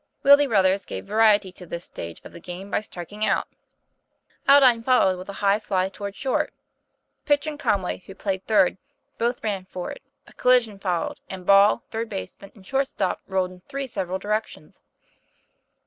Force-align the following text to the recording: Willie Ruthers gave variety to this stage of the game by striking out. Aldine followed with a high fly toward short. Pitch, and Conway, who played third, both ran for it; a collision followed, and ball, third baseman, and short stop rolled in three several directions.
Willie 0.23 0.47
Ruthers 0.47 0.83
gave 0.83 1.05
variety 1.05 1.51
to 1.51 1.67
this 1.67 1.85
stage 1.85 2.21
of 2.23 2.31
the 2.31 2.39
game 2.39 2.71
by 2.71 2.81
striking 2.81 3.23
out. 3.23 3.47
Aldine 4.49 4.81
followed 4.81 5.19
with 5.19 5.29
a 5.29 5.33
high 5.45 5.59
fly 5.59 5.89
toward 5.89 6.15
short. 6.15 6.51
Pitch, 7.25 7.45
and 7.45 7.59
Conway, 7.59 7.99
who 8.07 8.15
played 8.15 8.43
third, 8.47 8.79
both 9.19 9.43
ran 9.43 9.63
for 9.63 9.91
it; 9.91 10.01
a 10.25 10.33
collision 10.33 10.79
followed, 10.79 11.21
and 11.29 11.45
ball, 11.45 11.83
third 11.91 12.09
baseman, 12.09 12.51
and 12.55 12.65
short 12.65 12.87
stop 12.87 13.21
rolled 13.27 13.51
in 13.51 13.59
three 13.69 13.85
several 13.85 14.17
directions. 14.17 14.81